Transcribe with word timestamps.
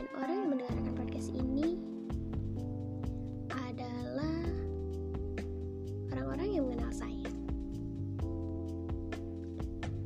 dan 0.00 0.08
orang 0.16 0.32
yang 0.32 0.48
mendengarkan 0.56 0.96
podcast 0.96 1.28
ini 1.36 1.76
adalah 3.52 4.40
orang-orang 6.08 6.48
yang 6.56 6.64
mengenal 6.64 6.88
saya. 6.88 7.28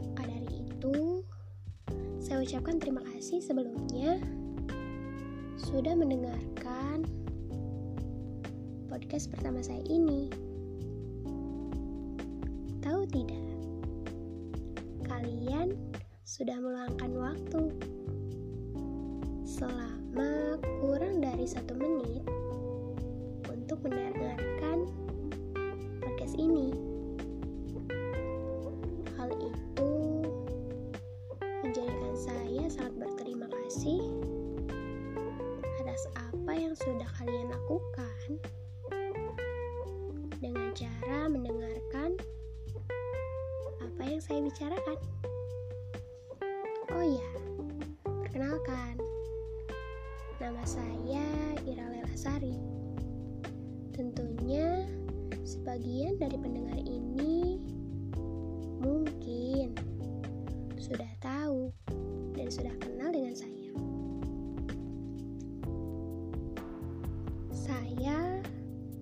Maka 0.03 0.27
dari 0.27 0.67
itu, 0.67 1.23
saya 2.19 2.43
ucapkan 2.43 2.83
terima 2.83 3.07
kasih 3.07 3.39
sebelumnya 3.39 4.19
sudah 5.63 5.95
mendengarkan 5.95 7.07
podcast 8.91 9.31
pertama 9.31 9.63
saya 9.63 9.79
ini. 9.87 10.27
Tahu 12.83 13.07
tidak? 13.15 13.47
Kalian 15.07 15.79
sudah 16.27 16.59
meluangkan 16.59 17.15
waktu 17.15 17.71
selama 19.55 20.59
kurang 20.83 21.23
dari 21.23 21.47
satu 21.47 21.79
menit 21.79 22.27
untuk 23.47 23.79
mendengarkan 23.87 24.91
podcast 26.03 26.35
ini. 26.35 26.75
Hal 29.15 29.31
itu 29.39 29.93
menjadikan 31.63 32.15
saya 32.19 32.67
sangat 32.67 32.99
berterima 32.99 33.47
kasih 33.47 34.03
atas 35.87 36.03
apa 36.19 36.53
yang 36.59 36.75
sudah 36.75 37.07
kalian 37.23 37.55
lakukan 37.55 38.27
dengan 40.43 40.75
cara 40.75 41.31
mendengarkan 41.31 42.19
apa 43.79 44.03
yang 44.03 44.19
saya 44.19 44.43
bicarakan. 44.43 44.99
Oh 46.91 47.07
ya, 47.07 47.27
perkenalkan, 47.31 47.44
Lelasari. 52.25 52.57
Tentunya 53.93 54.89
sebagian 55.45 56.17
dari 56.17 56.41
pendengar 56.41 56.81
ini 56.81 57.61
mungkin 58.81 59.77
sudah 60.81 61.13
tahu 61.21 61.69
dan 62.33 62.49
sudah 62.49 62.73
kenal 62.81 63.13
dengan 63.13 63.37
saya. 63.37 63.69
Saya 67.53 68.41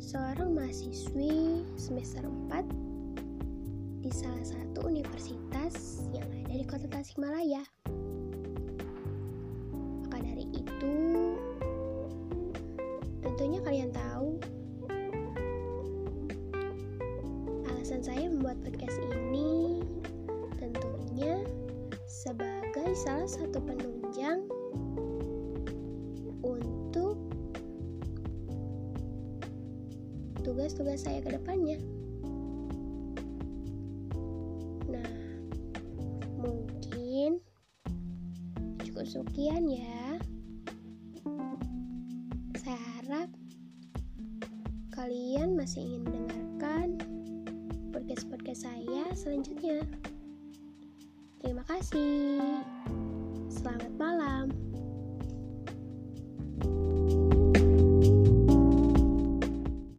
seorang 0.03 0.59
mahasiswi 0.59 1.63
semester 1.79 2.27
4 2.27 4.03
di 4.03 4.11
salah 4.11 4.43
satu 4.43 4.91
universitas 4.91 6.11
yang 6.11 6.27
ada 6.27 6.59
di 6.59 6.67
kota 6.67 6.91
Tasikmalaya. 6.91 7.63
Tentunya 13.43 13.67
kalian 13.67 13.91
tahu 13.91 14.39
alasan 17.75 17.99
saya 17.99 18.31
membuat 18.31 18.55
podcast 18.63 19.03
ini 19.03 19.83
tentunya 20.63 21.43
sebagai 22.07 22.95
salah 22.95 23.27
satu 23.27 23.59
penunjang 23.59 24.47
untuk 26.47 27.19
tugas-tugas 30.47 31.03
saya 31.03 31.19
ke 31.27 31.35
depannya. 31.35 31.83
Nah, 34.87 35.11
mungkin 36.39 37.43
cukup 38.87 39.03
sekian 39.03 39.67
ya. 39.67 40.23
Saya 42.63 42.92
harap 43.03 43.27
kalian 44.95 45.59
masih 45.59 45.83
ingin 45.83 46.07
mendengarkan 46.07 46.89
podcast-podcast 47.91 48.63
saya 48.63 49.11
selanjutnya. 49.19 49.83
Terima 51.43 51.67
kasih. 51.67 52.39
Selamat 53.51 53.91
malam. 53.99 54.12